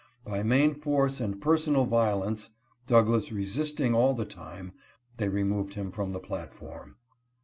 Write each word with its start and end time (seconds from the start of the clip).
By 0.25 0.41
main 0.41 0.73
force 0.73 1.21
and 1.21 1.39
personal 1.39 1.85
24 1.85 1.99
INTRODUCTION. 1.99 2.17
violence 2.23 2.49
(Douglass 2.87 3.31
resisting 3.31 3.93
all 3.93 4.15
the 4.15 4.25
time) 4.25 4.71
they 5.17 5.29
removed 5.29 5.75
him 5.75 5.91
from 5.91 6.11
the 6.11 6.19
platform. 6.19 6.95